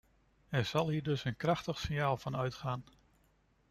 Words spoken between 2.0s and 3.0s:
van uitgaan.